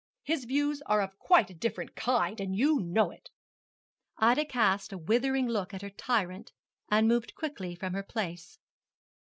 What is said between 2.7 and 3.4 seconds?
know it.'